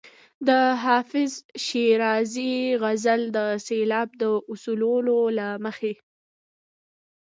د 0.47 0.49
حافظ 0.83 1.31
شیرازي 1.65 2.53
غزل 2.81 3.21
د 3.37 3.37
سېلاب 3.65 4.09
د 4.21 4.23
اصولو 4.51 5.19
له 5.37 5.47
مخې. 5.65 5.93